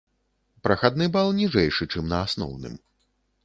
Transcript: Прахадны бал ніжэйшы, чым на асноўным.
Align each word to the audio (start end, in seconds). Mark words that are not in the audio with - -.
Прахадны 0.67 1.05
бал 1.17 1.29
ніжэйшы, 1.41 1.91
чым 1.95 2.11
на 2.15 2.25
асноўным. 2.29 2.85